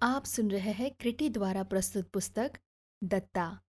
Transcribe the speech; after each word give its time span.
आप 0.00 0.24
सुन 0.24 0.50
रहे 0.50 0.72
हैं 0.72 0.90
क्रिटी 0.90 1.28
द्वारा 1.30 1.62
प्रस्तुत 1.62 2.08
पुस्तक, 2.08 2.58
दत्ता, 3.04 3.60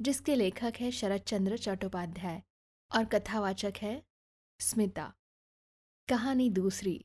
जिसके 0.00 0.34
लेखक 0.34 0.72
है 0.80 0.90
शरद 0.90 1.20
चंद्र 1.20 1.56
चट्टोपाध्याय 1.58 2.42
और 2.90 3.04
कथावाचक 3.04 3.72
है 3.76 4.02
स्मिता। 4.60 5.12
कहानी 6.08 6.48
दूसरी। 6.50 7.04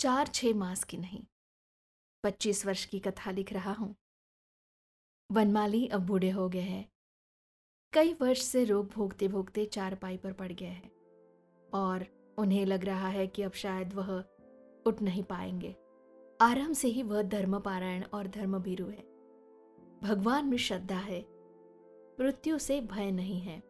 चार 0.00 0.26
छह 0.26 0.54
मास 0.54 0.84
की 0.84 0.96
नहीं, 0.96 1.22
पच्चीस 2.24 2.66
वर्ष 2.66 2.84
की 2.84 3.00
कथा 3.00 3.30
लिख 3.30 3.52
रहा 3.52 3.72
हूँ। 3.72 3.94
वनमाली 5.30 5.86
अब 5.86 6.06
बूढ़े 6.06 6.30
हो 6.30 6.48
गए 6.48 6.60
हैं। 6.60 6.88
कई 7.92 8.14
वर्ष 8.14 8.42
से 8.42 8.64
रोग 8.64 8.90
भोगते 8.90 9.28
भोगते 9.28 9.66
चार 9.66 9.94
पाई 9.94 10.16
पर 10.16 10.32
पड़ 10.32 10.52
गए 10.52 10.66
हैं 10.66 10.90
और 11.68 12.06
उन्हें 12.38 12.66
लग 12.66 12.84
रहा 12.84 13.08
है 13.08 13.26
कि 13.26 13.42
अब 13.42 13.52
शायद 13.52 13.92
वह 13.92 14.18
उठ 14.86 15.02
नहीं 15.02 15.24
पाएँगे। 15.24 15.83
आराम 16.44 16.72
से 16.72 16.88
ही 16.88 17.02
वह 17.02 17.22
धर्म 17.22 17.60
पारायण 17.60 18.04
और 18.04 18.28
धर्म 18.28 18.58
भीरु 18.58 18.86
है। 18.86 19.02
भगवान 20.00 20.46
में 20.46 20.56
श्रद्धा 20.56 20.98
है। 20.98 21.20
मृत्यु 22.20 22.58
से 22.58 22.80
भय 22.80 23.10
नहीं 23.10 23.40
है। 23.40 23.62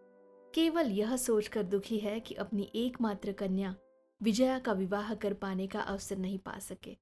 केवल 0.55 0.87
यह 0.87 1.17
सोचकर 1.17 1.63
दुखी 1.63 1.99
है 1.99 2.21
कि 2.21 2.35
अपनी 2.35 2.73
एकमात्र 2.75 3.33
कन्या 3.33 3.77
विजया 4.23 4.59
का 4.59 4.73
विवाह 4.73 5.15
कर 5.15 5.35
पाने 5.35 5.67
का 5.67 5.81
अवसर 5.81 6.19
नहीं 6.19 6.39
पा 6.39 6.59
सके। 6.59 6.97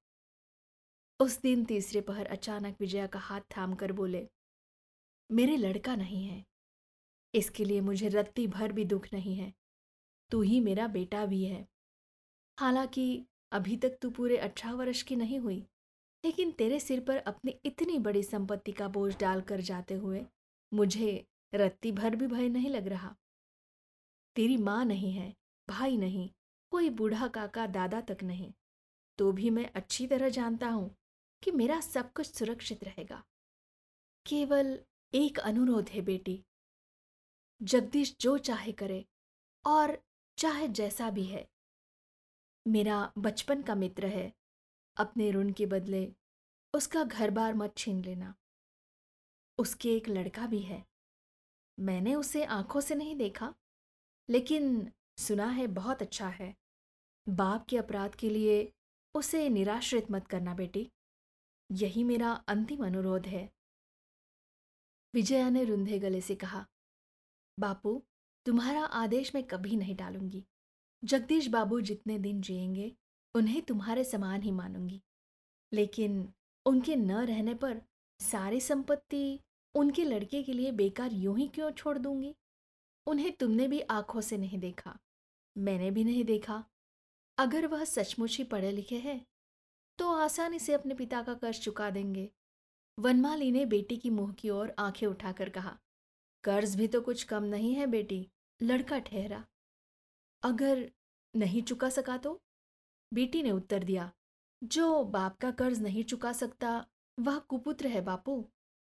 उस 1.21 1.41
दिन 1.41 1.65
तीसरे 1.65 2.01
पहर 2.01 2.27
अचानक 2.27 2.77
विजया 2.81 3.07
का 3.07 3.19
हाथ 3.19 3.41
थाम 3.41 3.75
कर 3.75 3.93
बोले, 3.93 4.29
मेरे 5.33 5.57
लड़का 5.57 5.97
नहीं 5.97 6.27
है। 6.27 6.45
इसके 7.35 7.65
लिए 7.65 7.81
मुझे 7.81 8.09
रत्ती 8.09 8.47
भर 8.47 8.73
भी 8.73 8.85
दुख 8.85 9.07
नहीं 9.13 9.37
है। 9.37 9.55
तू 10.31 10.43
ही 10.43 10.61
मेरा 10.61 10.87
बेटा 10.87 11.27
भी 11.27 11.45
है। 11.45 11.69
हालाँकि 12.61 13.27
अभी 13.53 13.77
तक 13.77 13.99
तू 14.03 14.11
पूरे 14.11 14.37
अठारह 14.37 14.75
वर्ष 14.75 15.03
की 15.03 15.17
नहीं 15.17 15.39
हुई। 15.39 15.67
लेकिन 16.25 16.51
तेरे 16.53 16.81
सिर 16.81 17.01
पर 17.01 17.17
अपनी 17.17 17.55
इतनी 17.65 17.99
बड़ी 17.99 18.23
संपत्ति 18.23 18.73
का 18.73 18.89
बोझ 18.89 19.15
डालकर 19.19 19.61
जाते 19.61 19.95
हुए 19.95 20.25
मुझे 20.73 21.27
रत्ती 21.55 21.93
भर 21.93 22.17
भी 22.17 22.27
भय 22.27 22.49
नहीं 22.49 22.71
लग 22.71 22.87
रहा। 22.87 23.15
तेरी 24.37 24.57
माँ 24.57 24.85
नहीं 24.85 25.13
है, 25.13 25.35
भाई 25.69 25.97
नहीं, 25.97 26.29
कोई 26.73 26.91
बूढ़ा 26.91 27.29
काका 27.29 27.67
दादा 27.67 28.01
तक 28.01 28.23
नहीं। 28.23 28.53
तो 29.19 29.33
भी 29.33 29.51
मैं 29.51 29.71
अच्छी 29.75 30.07
तरह 30.07 30.29
जानता 30.29 30.69
हूँ 30.69 30.95
कि 31.43 31.51
मेरा 31.51 31.81
सब 31.81 32.13
कुछ 32.13 32.27
सुरक्षित 32.27 32.85
रहेगा। 32.85 33.23
केवल 34.27 34.79
एक 35.13 35.39
अनुरोध 35.39 35.89
है 35.89 36.01
बेटी। 36.01 36.43
जगदीश 37.61 38.17
जो 38.21 38.39
चाहे 38.39 38.73
करे 38.73 39.05
और 39.65 39.99
चाहे 40.39 40.69
जैसा 40.69 41.11
भी 41.11 41.25
है। 41.25 41.47
मेरा 42.67 43.13
बचपन 43.19 43.63
का 43.63 43.75
मित्र 43.75 44.07
है 44.07 44.33
अपने 44.97 45.31
ऋण 45.31 45.53
के 45.53 45.67
बदले 45.67 46.15
उसका 46.75 47.05
घर 47.05 47.31
बार 47.31 47.55
मत 47.55 47.77
छीन 47.77 48.05
लेना। 48.05 48.35
उसके 49.59 49.97
एक 49.97 50.09
लड़का 50.09 50.47
भी 50.47 50.59
है। 50.59 50.87
मैंने 51.81 52.15
उसे 52.15 52.45
आँखों 52.45 52.81
से 52.81 52.95
नहीं 52.95 53.17
देखा, 53.17 53.55
लेकिन 54.31 54.93
सुना 55.19 55.47
है 55.47 55.67
बहुत 55.67 56.03
अच्छा 56.03 56.29
है। 56.29 56.55
बाप 57.29 57.67
के 57.67 57.79
अपराध 57.79 58.15
के 58.15 58.31
लिए 58.31 58.73
उसे 59.15 59.49
निराश्रित 59.49 60.11
मत 60.11 60.27
करना 60.27 60.55
बेटी। 60.55 60.91
यही 61.73 62.05
मेरा 62.05 62.33
अंतिम 62.49 62.87
अनुरोध 62.87 63.27
है। 63.27 63.53
विजया 65.15 65.51
ने 65.51 65.65
रुंधे 65.65 65.99
गले 65.99 66.21
से 66.21 66.35
कहा, 66.35 66.67
बापू, 67.61 68.03
तुम्हारा 68.47 68.85
आदेश 68.85 69.35
मैं 69.35 69.45
कभी 69.45 69.77
नहीं 69.77 69.97
डालूँगी 69.97 70.45
जगदीश 71.05 71.47
बाबू 71.47 71.81
जितने 71.81 72.19
दिन 72.19 72.41
जिएँगे 72.41 72.97
उन्हें 73.35 73.61
तुम्हारे 73.63 74.05
समान 74.05 74.43
ही 74.43 74.51
मानूँगी। 74.53 75.01
लेकिन 75.73 76.29
उनके 76.67 76.97
न 76.97 77.25
रहने 77.27 77.55
पर 77.55 77.81
सारी 78.21 78.61
संपत्ति 78.61 79.39
उनके 79.75 80.05
लड़के 80.05 80.43
के 80.43 80.53
लिए 80.53 80.73
बेकार 80.73 81.13
यूँ 81.13 81.37
ही 81.39 81.47
क्यों 81.49 81.71
छोड़ 81.73 81.97
दूँगी? 81.99 82.35
उन्हें 83.07 83.31
तुमने 83.33 83.69
भी 83.69 83.81
आँखों 83.81 84.21
से 84.21 84.37
नहीं 84.39 84.59
देखा, 84.59 84.99
मैंने 85.57 85.91
भी 85.91 86.05
नहीं 86.05 86.25
देखा। 86.25 86.63
अगर 87.39 87.67
वह 87.67 87.85
सचमुच 87.85 88.37
ही 88.39 88.45
पढ़े 88.45 88.71
लिखे 88.73 88.97
हैं 88.99 89.21
तो 89.99 90.11
आसानी 90.13 90.59
से 90.59 90.73
अपने 90.73 90.95
पिता 90.95 91.23
का 91.23 91.35
कर्ज 91.35 91.61
चुका 91.61 91.91
देंगे। 91.91 92.29
वनमाली 92.99 93.51
ने 93.53 93.65
बेटी 93.67 93.97
की 93.97 94.11
मुँह 94.11 94.33
की 94.33 94.51
ओर 94.51 94.75
आँखें 94.79 95.07
उठाकर 95.07 95.49
कहा, 95.49 95.77
कर्ज 96.45 96.75
भी 96.77 96.89
तो 96.89 97.01
कुछ 97.01 97.23
कम 97.25 97.45
नहीं 97.45 97.75
है 97.75 97.87
बेटी, 97.87 98.27
लड़का 98.61 98.99
ठहरा। 99.01 99.45
अगर 100.43 100.91
नहीं 101.35 101.63
चुका 101.63 101.89
सका 101.91 102.17
तो? 102.17 102.41
बेटी 103.13 103.43
ने 103.43 103.51
उत्तर 103.51 103.85
दिया, 103.85 104.13
जो 104.65 105.05
बाप 105.05 105.37
का 105.37 105.51
कर्ज 105.51 105.83
नहीं 105.83 106.05
चुका 106.05 106.33
सकता, 106.33 106.87
वह 107.21 107.39
कुपुत्र 107.39 107.87
है 107.87 108.01
बापू। 108.01 108.51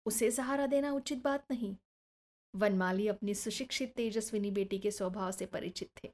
उसे 0.06 0.30
सहारा 0.30 0.66
देना 0.66 0.92
उचित 0.92 1.22
बात 1.22 1.46
नहीं। 1.50 1.76
वनमाली 2.54 3.08
अपनी 3.08 3.34
सुशिक्षित, 3.34 3.94
तेजस्विनी 3.94 4.50
बेटी 4.50 4.78
के 4.78 4.90
स्वभाव 4.90 5.32
से 5.32 5.46
परिचित 5.46 5.90
थे। 6.04 6.12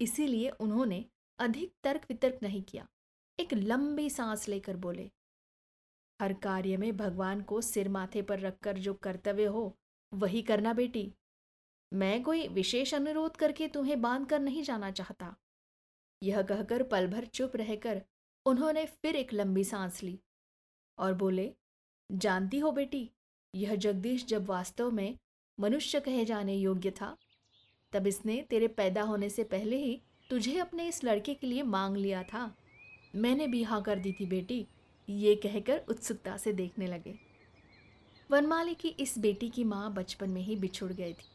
इसीलिए 0.00 0.50
उन्होंने 0.50 1.04
अधिक 1.38 1.74
तर्क 1.84 2.06
वितर्क 2.08 2.38
नहीं 2.42 2.62
किया। 2.62 2.88
एक 3.40 3.54
लंबी 3.54 4.10
सांस 4.10 4.48
लेकर 4.48 4.76
बोले, 4.76 5.10
हर 6.20 6.32
कार्य 6.32 6.76
में 6.76 6.96
भगवान 6.96 7.42
को 7.42 7.60
सिर 7.60 7.88
माथे 7.88 8.22
पर 8.22 8.40
रखकर 8.40 8.78
जो 8.78 8.94
कर्तव्य 8.94 9.44
हो, 9.44 9.78
वही 10.14 10.42
करना 10.42 10.72
बेटी। 10.72 11.14
मैं 11.92 12.22
कोई 12.22 12.48
विशेष 12.48 12.94
अनुरोध 12.94 13.36
करके 13.36 13.68
तुम्हें 13.68 14.00
बाँध 14.00 14.28
कर 14.28 14.40
नहीं 14.40 14.62
जाना 14.62 14.90
चाहता। 14.90 15.36
यह 16.22 16.42
कहकर 16.42 16.82
पल 16.82 17.06
भर 17.06 17.24
चुप 17.24 17.56
रहकर 17.56 18.02
उन्होंने 18.46 18.84
फिर 18.86 19.16
एक 19.16 19.32
लंबी 19.34 19.64
सांस 19.64 20.02
ली 20.02 20.18
और 20.98 21.14
बोले, 21.14 21.50
जानती 22.10 22.58
हो 22.58 22.72
बेटी, 22.72 23.10
यह 23.54 23.74
जगदीश 23.74 24.24
जब 24.26 24.46
वास्तव 24.46 24.90
में 24.90 25.16
मनुष्य 25.58 26.00
कहे 26.00 26.24
जाने 26.24 26.54
योग्य 26.54 26.90
था, 26.90 27.16
तब 27.92 28.06
इसने 28.06 28.40
तेरे 28.50 28.68
पैदा 28.68 29.02
होने 29.02 29.28
से 29.30 29.44
पहले 29.44 29.76
ही 29.76 30.00
तुझे 30.30 30.58
अपने 30.58 30.88
इस 30.88 31.04
लड़के 31.04 31.34
के 31.34 31.46
लिए 31.46 31.62
मांग 31.62 31.96
लिया 31.96 32.22
था। 32.22 32.54
मैंने 33.16 33.46
भी 33.46 33.62
हाँ 33.62 33.82
कर 33.82 33.98
दी 33.98 34.12
थी 34.12 34.26
बेटी। 34.26 34.66
ये 35.08 35.34
कहकर 35.34 35.84
उत्सुकता 35.88 36.36
से 36.36 36.52
देखने 36.52 36.86
लगे। 36.86 37.14
वनमाली 38.30 38.74
की 38.74 38.88
इस 38.88 39.18
बेटी 39.18 39.48
की 39.48 39.64
माँ 39.64 39.92
बचपन 39.94 40.30
में 40.30 40.42
ही 40.42 40.56
बिछुड़ 40.56 40.92
गई 40.92 41.12
थी। 41.12 41.28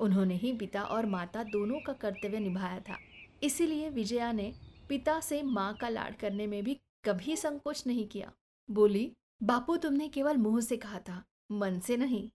उन्होंने 0.00 0.34
ही 0.34 0.52
पिता 0.52 0.82
और 0.82 1.06
माता 1.06 1.42
दोनों 1.42 1.80
का 1.80 1.92
कर्तव्य 1.92 2.38
निभाया 2.38 2.80
था। 2.80 2.98
इसीलिए 3.42 3.88
विजया 3.90 4.32
ने 4.32 4.52
पिता 4.88 5.20
से 5.20 5.42
माँ 5.42 5.74
का 5.74 5.88
लाड 5.88 6.16
करने 6.16 6.46
में 6.46 6.62
भी 6.64 6.80
कभी 7.04 7.36
संकोच 7.36 7.86
नहीं 7.86 8.06
किया। 8.06 8.32
बोली, 8.68 9.12
बापू, 9.42 9.76
तुमने 9.76 10.08
केवल 10.08 10.36
मुँह 10.36 10.60
से 10.60 10.76
कहा 10.76 10.98
था, 10.98 11.22
मन 11.52 11.78
से 11.80 11.96
नहीं। 11.96 12.28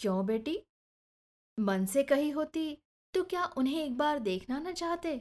क्यों 0.00 0.26
बेटी? 0.26 0.58
मन 1.58 1.86
से 1.86 2.02
कही 2.02 2.30
होती 2.30 2.78
तो 3.14 3.22
क्या 3.24 3.44
उन्हें 3.46 3.84
एक 3.84 3.96
बार 3.98 4.18
देखना 4.18 4.58
न 4.58 4.72
चाहते? 4.72 5.20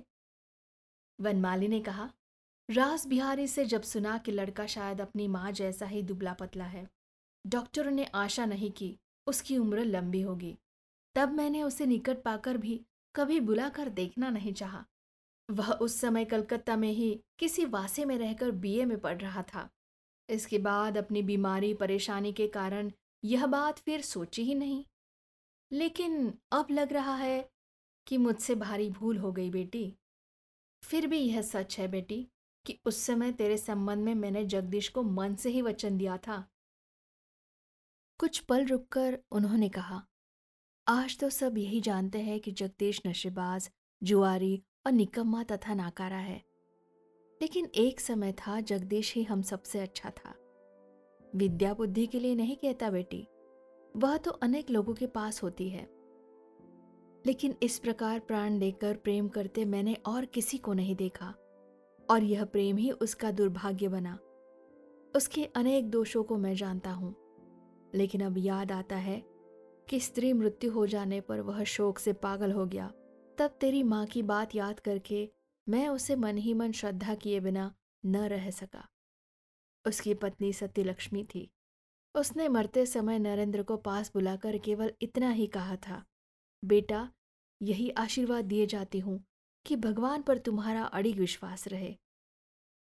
वनमाली 1.19 1.67
ने 1.67 1.79
कहा, 1.79 2.09
रास 2.69 3.07
बिहारी 3.07 3.47
से 3.47 3.65
जब 3.65 3.81
सुना 3.81 4.17
कि 4.17 4.31
लड़का 4.31 4.65
शायद 4.65 5.01
अपनी 5.01 5.27
माँ 5.27 5.51
जैसा 5.51 5.85
ही 5.85 6.01
दुबला 6.01 6.33
पतला 6.33 6.65
है, 6.65 6.87
डॉक्टरों 7.47 7.91
ने 7.91 8.05
आशा 8.05 8.45
नहीं 8.45 8.71
की 8.71 8.97
उसकी 9.27 9.57
उम्र 9.57 9.83
लंबी 9.85 10.21
होगी। 10.21 10.55
तब 11.15 11.31
मैंने 11.31 11.63
उसे 11.63 11.85
निकट 11.85 12.21
पाकर 12.23 12.57
भी 12.57 12.81
कभी 13.15 13.39
बुलाकर 13.39 13.89
देखना 13.89 14.29
नहीं 14.29 14.53
चाहा। 14.53 14.85
वह 15.51 15.71
उस 15.71 15.99
समय 15.99 16.25
कलकत्ता 16.25 16.75
में 16.75 16.91
ही 16.91 17.21
किसी 17.39 17.65
वासे 17.65 18.05
में 18.05 18.17
रहकर 18.17 18.51
बीए 18.51 18.85
में 18.85 18.99
पढ़ 18.99 19.21
रहा 19.21 19.43
था। 19.43 19.69
इसके 20.29 20.57
बाद 20.57 20.97
अपनी 20.97 21.21
बीमारी 21.21 21.73
परेशानी 21.73 22.33
के 22.33 22.47
कारण 22.47 22.91
यह 23.23 23.45
बात 23.45 23.79
फिर 23.79 24.01
सोची 24.01 24.43
ही 24.43 24.55
नहीं। 24.55 24.85
लेकिन 25.71 26.33
अब 26.51 26.67
लग 26.71 26.93
रहा 26.93 27.15
है 27.15 27.49
कि 28.07 28.17
मुझसे 28.17 28.55
भारी 28.55 28.89
भूल 28.89 29.17
हो 29.17 29.31
गई 29.31 29.49
बेटी। 29.49 29.95
फिर 30.83 31.07
भी 31.07 31.17
यह 31.17 31.41
सच 31.41 31.79
है 31.79 31.87
बेटी 31.87 32.27
कि 32.65 32.79
उस 32.85 33.01
समय 33.03 33.31
तेरे 33.31 33.57
संबंध 33.57 34.03
में 34.05 34.15
मैंने 34.15 34.45
जगदीश 34.45 34.89
को 34.89 35.03
मन 35.03 35.35
से 35.35 35.49
ही 35.49 35.61
वचन 35.61 35.97
दिया 35.97 36.17
था। 36.17 36.47
कुछ 38.19 38.39
पल 38.39 38.65
रुककर 38.65 39.19
उन्होंने 39.31 39.69
कहा, 39.69 40.07
आज 40.87 41.17
तो 41.19 41.29
सब 41.29 41.57
यही 41.57 41.81
जानते 41.81 42.19
हैं 42.19 42.39
कि 42.39 42.51
जगदीश 42.51 43.01
नशेबाज, 43.07 43.69
जुआरी 44.03 44.61
और 44.85 44.91
निकम्मा 44.91 45.43
तथा 45.43 45.73
नाकारा 45.73 46.17
है। 46.17 46.41
लेकिन 47.41 47.69
एक 47.75 47.99
समय 47.99 48.31
था 48.31 48.59
जगदीश 48.59 49.13
ही 49.15 49.23
हम 49.23 49.41
सबसे 49.41 49.79
अच्छा 49.79 50.09
था। 50.09 50.33
विद्या 51.35 51.73
बुद्धि 51.73 52.05
के 52.07 52.19
लिए 52.19 52.35
नहीं 52.35 52.55
कहता 52.55 52.89
बेटी, 52.89 53.27
वह 53.95 54.17
तो 54.17 54.31
अनेक 54.31 54.69
लोगों 54.69 54.93
के 54.93 55.07
पास 55.07 55.43
होती 55.43 55.69
है। 55.69 55.87
लेकिन 57.25 57.55
इस 57.63 57.77
प्रकार 57.79 58.19
प्राण 58.19 58.59
देकर 58.59 58.95
प्रेम 58.95 59.27
करते 59.27 59.65
मैंने 59.65 59.93
और 60.05 60.25
किसी 60.25 60.57
को 60.57 60.73
नहीं 60.73 60.95
देखा, 60.95 61.33
और 62.09 62.23
यह 62.23 62.45
प्रेम 62.45 62.77
ही 62.77 62.91
उसका 62.91 63.31
दुर्भाग्य 63.31 63.87
बना। 63.87 64.17
उसके 65.15 65.45
अनेक 65.45 65.89
दोषों 65.89 66.23
को 66.23 66.37
मैं 66.37 66.55
जानता 66.55 66.91
हूँ, 66.91 67.15
लेकिन 67.95 68.21
अब 68.21 68.37
याद 68.37 68.71
आता 68.71 68.95
है 68.95 69.21
कि 69.89 69.99
स्त्री 69.99 70.33
मृत्यु 70.33 70.71
हो 70.71 70.85
जाने 70.87 71.21
पर 71.21 71.41
वह 71.41 71.63
शोक 71.63 71.99
से 71.99 72.13
पागल 72.13 72.51
हो 72.51 72.65
गया। 72.65 72.91
तब 73.41 73.49
तेरी 73.49 73.83
माँ 73.83 74.05
की 74.05 74.21
बात 74.23 74.55
याद 74.55 74.79
करके 74.79 75.29
मैं 75.69 75.87
उसे 75.87 76.15
मन 76.15 76.37
ही 76.37 76.53
मन 76.53 76.71
श्रद्धा 76.71 77.15
किए 77.15 77.39
बिना 77.39 77.73
न 78.05 78.15
रह 78.15 78.49
सका। 78.49 78.87
उसकी 79.87 80.13
पत्नी 80.13 80.53
सत्यलक्ष्मी 80.53 81.23
थी। 81.23 81.51
उसने 82.15 82.47
मरते 82.47 82.85
समय 82.85 83.19
नरेंद्र 83.19 83.63
को 83.63 83.77
पास 83.77 84.11
बुलाकर 84.13 84.57
केवल 84.57 84.93
इतना 85.01 85.29
ही 85.29 85.47
कहा 85.47 85.75
था, 85.75 86.05
बेटा, 86.65 87.11
यही 87.61 87.89
आशीर्वाद 87.89 88.45
दिए 88.45 88.65
जाती 88.65 88.99
हूँ 88.99 89.23
कि 89.65 89.75
भगवान 89.75 90.21
पर 90.21 90.37
तुम्हारा 90.37 90.83
अड़िग 90.83 91.19
विश्वास 91.19 91.67
रहे। 91.67 91.95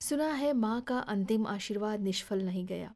सुना 0.02 0.32
है 0.34 0.54
माँ 0.54 0.82
का 0.82 1.00
अंतिम 1.00 1.48
आशीर्वाद 1.48 2.00
निष्फल 2.00 2.42
नहीं 2.42 2.66
गया। 2.66 2.96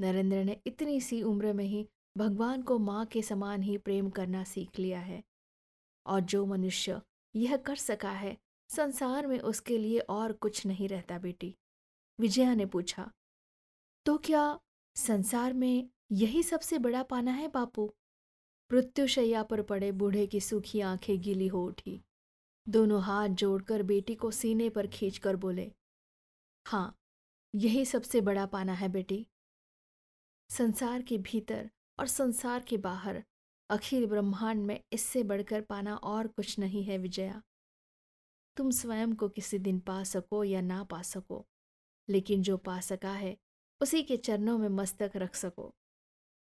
नरेंद्र 0.00 0.44
ने 0.44 0.60
इतनी 0.66 1.00
सी 1.00 1.22
उम्र 1.22 1.52
में 1.52 1.64
ही 1.64 1.88
भगवान 2.16 2.62
को 2.62 2.78
माँ 2.78 3.06
के 3.06 3.22
समान 3.22 3.62
ही 3.62 3.78
प्रेम 3.78 4.10
करना 4.10 4.44
सीख 4.44 4.78
लिया 4.78 5.00
है। 5.00 5.22
और 6.06 6.20
जो 6.20 6.44
मनुष्य 6.46 7.00
यह 7.34 7.56
कर 7.56 7.76
सका 7.76 8.10
है, 8.10 8.36
संसार 8.70 9.26
में 9.26 9.38
उसके 9.40 9.78
लिए 9.78 9.98
और 9.98 10.32
कुछ 10.32 10.66
नहीं 10.66 10.88
रहता 10.88 11.18
बेटी। 11.18 11.54
विजया 12.18 12.54
ने 12.54 12.66
पूछा 12.66 13.10
तो 14.06 14.18
क्या 14.18 14.60
संसार 14.96 15.52
में 15.52 15.90
यही 16.12 16.42
सबसे 16.42 16.78
बड़ा 16.78 17.02
पाना 17.02 17.30
है 17.30 17.48
बापू? 17.48 17.94
मृत्युशैया 18.70 19.42
पर 19.42 19.62
पड़े 19.62 19.92
बूढ़े 19.92 20.26
की 20.26 20.40
सूखी 20.40 20.80
आँखें 20.80 21.20
गीली 21.20 21.46
हो 21.46 21.66
उठी। 21.66 22.00
दोनों 22.68 23.02
हाथ 23.02 23.28
जोड़कर 23.28 23.82
बेटी 23.82 24.14
को 24.14 24.30
सीने 24.30 24.68
पर 24.70 24.86
खींचकर 24.86 25.36
बोले 25.36 25.70
हाँ 26.66 26.96
यही 27.54 27.84
सबसे 27.84 28.20
बड़ा 28.20 28.46
पाना 28.46 28.72
है 28.72 28.88
बेटी। 28.88 29.26
संसार 30.50 31.02
के 31.02 31.18
भीतर 31.18 31.70
और 31.98 32.06
संसार 32.06 32.62
के 32.62 32.76
बाहर 32.76 33.22
अखिल 33.70 34.06
ब्रह्मांड 34.06 34.62
में 34.62 34.80
इससे 34.92 35.22
बढ़कर 35.22 35.60
पाना 35.60 35.94
और 35.96 36.26
कुछ 36.26 36.58
नहीं 36.58 36.84
है 36.84 36.98
विजया। 36.98 37.42
तुम 38.56 38.70
स्वयं 38.70 39.14
को 39.14 39.28
किसी 39.28 39.58
दिन 39.58 39.78
पा 39.78 40.02
सको 40.04 40.44
या 40.44 40.60
ना 40.60 40.82
पा 40.84 41.02
सको, 41.02 41.44
लेकिन 42.08 42.42
जो 42.42 42.56
पा 42.56 42.80
सका 42.80 43.12
है, 43.12 43.36
उसी 43.80 44.02
के 44.02 44.16
चरणों 44.16 44.58
में 44.58 44.68
मस्तक 44.68 45.12
रख 45.16 45.34
सको। 45.34 45.74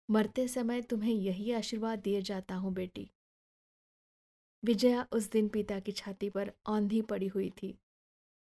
मरते 0.10 0.48
समय 0.48 0.82
तुम्हें 0.82 1.14
यही 1.14 1.52
आशीर्वाद 1.52 2.00
दिए 2.00 2.22
जाता 2.22 2.56
हूँ, 2.56 2.74
बेटी। 2.74 3.10
विजया 4.64 5.08
उस 5.12 5.30
दिन 5.32 5.48
पिता 5.48 5.80
की 5.80 5.92
छाती 5.92 6.30
पर 6.30 6.52
आंधी 6.68 7.02
पड़ी 7.02 7.28
हुई 7.28 7.50
थी। 7.50 7.78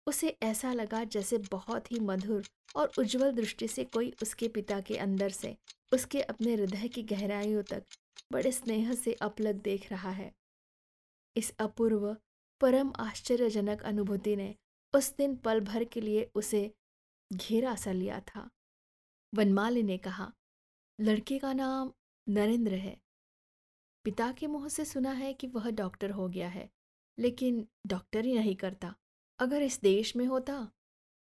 उसे 0.07 0.37
ऐसा 0.43 0.73
लगा 0.73 1.03
जैसे 1.03 1.37
बहुत 1.37 1.91
ही 1.91 1.99
मधुर 1.99 2.45
और 2.75 2.91
उज्जवल 2.99 3.31
दृष्टि 3.31 3.67
से 3.67 3.83
कोई 3.85 4.13
उसके 4.21 4.47
पिता 4.47 4.79
के 4.81 4.97
अंदर 4.97 5.29
से, 5.29 5.55
उसके 5.93 6.21
अपने 6.21 6.53
हृदय 6.55 6.87
की 6.87 7.03
गहराइयों 7.03 7.63
तक 7.63 7.83
बड़े 8.31 8.51
स्नेह 8.51 8.93
से 8.93 9.13
अपलग 9.13 9.55
देख 9.55 9.91
रहा 9.91 10.11
है। 10.11 10.33
इस 11.35 11.55
अपूर्व, 11.59 12.17
परम 12.61 12.93
आश्चर्यजनक 12.99 13.83
अनुभूति 13.83 14.35
ने 14.35 14.55
उस 14.93 15.15
दिन 15.15 15.35
पल 15.35 15.59
भर 15.59 15.83
के 15.83 16.01
लिए 16.01 16.31
उसे 16.35 16.73
घेरा 17.33 17.75
सा 17.75 17.91
लिया 17.91 18.19
था। 18.19 18.49
वनमाली 19.33 19.83
ने 19.83 19.97
कहा, 19.97 20.31
लड़के 20.99 21.39
का 21.39 21.53
नाम 21.53 21.93
नरेंद्र 22.27 22.73
है। 22.73 23.01
पिता 24.05 24.31
के 24.31 24.47
मुँह 24.47 24.67
से 24.69 24.85
सुना 24.85 25.11
है 25.11 25.33
कि 25.33 25.47
वह 25.47 25.69
डॉक्टर 25.71 26.11
हो 26.11 26.27
गया 26.29 26.49
है, 26.49 26.69
लेकिन 27.17 27.67
डॉक्टर 27.87 28.25
ही 28.25 28.33
नहीं 28.33 28.55
करता। 28.55 28.95
अगर 29.39 29.61
इस 29.61 29.79
देश 29.81 30.15
में 30.15 30.25
होता 30.25 30.71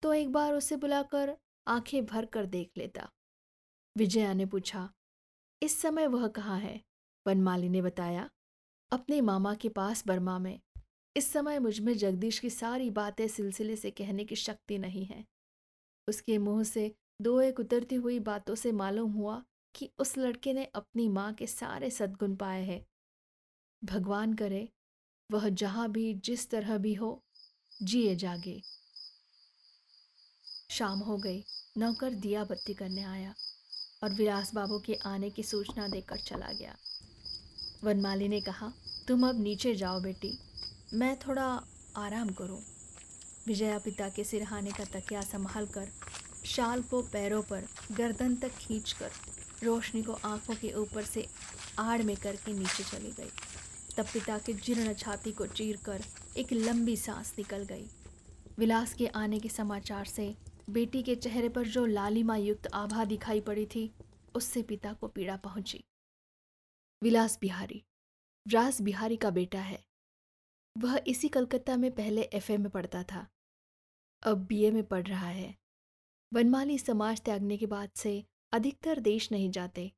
तो 0.02 0.12
एक 0.12 0.32
बार 0.32 0.54
उसे 0.54 0.76
बुलाकर 0.76 1.36
आँखें 1.66 2.04
भर 2.06 2.26
कर 2.26 2.46
देख 2.46 2.70
लेता। 2.76 3.08
विजया 3.96 4.32
ने 4.32 4.46
पूछा 4.46 4.92
इस 5.62 5.82
समय 5.82 6.06
वह 6.06 6.28
कहाँ 6.28 6.60
है? 6.60 6.84
वनमाली 7.26 7.68
ने 7.68 7.82
बताया। 7.82 8.30
अपने 8.92 9.20
मामा 9.20 9.54
के 9.54 9.68
पास 9.68 10.06
बर्मा 10.06 10.38
में। 10.38 10.60
इस 11.16 11.32
समय 11.32 11.58
मुझमें 11.58 11.98
जगदीश 11.98 12.38
की 12.38 12.50
सारी 12.50 12.90
बातें 12.90 13.28
सिलसिले 13.28 13.76
से 13.76 13.90
कहने 13.90 14.24
की 14.24 14.36
शक्ति 14.36 14.78
नहीं 14.78 15.04
है। 15.04 15.24
उसके 16.08 16.38
मुँह 16.38 16.64
से 16.64 16.94
दो 17.22 17.40
एक 17.40 17.60
उतरती 17.60 17.94
हुई 17.94 18.18
बातों 18.18 18.54
से 18.54 18.72
मालूम 18.72 19.12
हुआ 19.12 19.44
कि 19.74 19.90
उस 19.98 20.18
लड़के 20.18 20.52
ने 20.52 20.64
अपनी 20.64 21.08
माँ 21.08 21.34
के 21.34 21.46
सारे 21.46 21.90
सद्गुण 21.90 22.36
पाए 22.36 22.64
हैं। 22.64 22.86
भगवान 23.84 24.34
करे, 24.34 24.68
वह 25.32 25.48
जहाँ 25.48 25.90
भी, 25.90 26.14
जिस 26.14 26.50
तरह 26.50 26.78
भी 26.78 26.94
हो, 26.94 27.22
जिए 27.82 28.16
जागे। 28.16 28.62
शाम 30.70 30.98
हो 30.98 31.18
गई। 31.18 31.44
नौकर 31.78 32.14
दिया 32.14 32.44
बत्ती 32.44 32.74
करने 32.74 33.02
आया। 33.02 33.34
और 34.02 34.12
विलास 34.12 34.54
बाबू 34.54 34.78
के 34.78 34.94
आने 35.06 35.30
की 35.30 35.42
सूचना 35.42 35.86
देकर 35.88 36.16
चला 36.16 36.52
गया। 36.52 36.74
वनमाली 37.84 38.28
ने 38.28 38.40
कहा, 38.40 38.72
तुम 39.08 39.28
अब 39.28 39.40
नीचे 39.40 39.74
जाओ 39.74 40.00
बेटी, 40.00 40.38
मैं 40.94 41.16
थोड़ा 41.18 41.46
आराम 41.96 42.28
करूँ। 42.28 42.58
विजया 43.46 43.78
पिता 43.78 44.08
के 44.08 44.24
सिरहाने 44.24 44.70
का 44.70 44.84
तकिया 44.84 45.20
संभाल 45.20 45.66
कर 45.66 45.88
शाल 46.46 46.82
को 46.82 47.02
पैरों 47.02 47.42
पर 47.42 47.64
गर्दन 47.92 48.36
तक 48.36 48.56
खींचकर 48.58 49.10
रोशनी 49.64 50.02
को 50.02 50.12
आँखों 50.24 50.54
के 50.54 50.72
ऊपर 50.72 51.04
से 51.04 51.26
आड़ 51.78 52.02
में 52.02 52.16
करके 52.16 52.52
नीचे 52.52 52.84
चली 52.84 53.12
गई। 53.12 53.30
तब 53.96 54.06
पिता 54.12 54.38
के 54.38 54.52
जीर्ण 54.54 54.92
छाती 54.94 55.32
को 55.32 55.46
चीर 55.46 55.78
कर 55.84 56.02
एक 56.36 56.52
लंबी 56.52 56.96
सांस 56.96 57.34
निकल 57.38 57.64
गई। 57.64 57.88
विलास 58.58 58.94
के 58.94 59.06
आने 59.06 59.38
के 59.38 59.48
समाचार 59.48 60.04
से 60.04 60.34
बेटी 60.70 61.02
के 61.02 61.16
चेहरे 61.16 61.48
पर 61.48 61.66
जो 61.66 61.86
लालिमा 61.86 62.36
युक्त 62.36 62.66
आभा 62.66 63.04
दिखाई 63.04 63.40
पड़ी 63.40 63.66
थी, 63.66 63.94
उससे 64.34 64.62
पिता 64.62 64.92
को 64.92 65.08
पीड़ा 65.08 65.36
पहुँची। 65.36 65.84
विलास 67.02 67.38
बिहारी, 67.40 67.84
रास 68.52 68.80
बिहारी 68.80 69.16
का 69.16 69.30
बेटा 69.30 69.60
है। 69.60 69.84
वह 70.78 71.00
इसी 71.06 71.28
कलकत्ता 71.28 71.76
में 71.76 71.94
पहले 71.94 72.22
एफए 72.22 72.56
में 72.56 72.70
पढ़ता 72.70 73.02
था। 73.02 73.28
अब 74.22 74.46
बीए 74.46 74.70
में 74.70 74.84
पढ़ 74.84 75.06
रहा 75.06 75.28
है। 75.28 75.56
वनमाली 76.34 76.78
समाज 76.78 77.20
त्यागने 77.20 77.56
के 77.56 77.66
बाद 77.66 77.90
से 77.96 78.24
अधिकतर 78.52 79.00
देश 79.00 79.32
नहीं 79.32 79.50
जाते। 79.50 79.92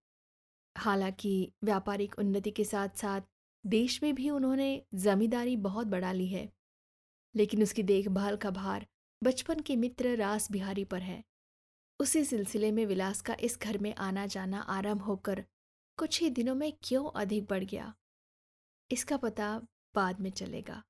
हालाँकि 0.79 1.53
व्यापारिक 1.65 2.19
उन्नति 2.19 2.51
के 2.51 2.65
साथ 2.65 2.89
साथ 2.89 3.21
देश 3.67 4.03
में 4.03 4.15
भी 4.15 4.31
उन्होंने 4.31 4.87
जमींदारी 4.95 5.57
बहुत 5.57 5.87
बढ़ा 5.87 6.13
ली 6.13 6.29
है। 6.29 6.53
लेकिन 7.37 7.63
उसकी 7.63 7.83
देखभाल 7.83 8.37
का 8.37 8.51
भार 8.51 8.87
बचपन 9.23 9.61
के 9.61 9.77
मित्र 9.77 10.17
रास 10.17 10.51
बिहारी 10.51 10.85
पर 10.85 11.03
है। 11.03 11.25
उसी 12.01 12.25
सिलसिले 12.25 12.73
में 12.73 12.87
विलास 12.87 13.21
का 13.21 13.37
इस 13.41 13.59
घर 13.59 13.79
में 13.79 13.95
आना 13.95 14.27
जाना 14.27 14.61
आरंभ 14.61 15.03
होकर 15.03 15.45
कुछ 15.99 16.21
ही 16.21 16.31
दिनों 16.31 16.55
में 16.55 16.73
क्यों 16.83 17.11
अधिक 17.11 17.45
बढ़ 17.45 17.65
गया? 17.65 17.95
इसका 18.91 19.17
पता 19.17 19.63
बाद 19.95 20.21
में 20.21 20.31
चलेगा। 20.31 20.83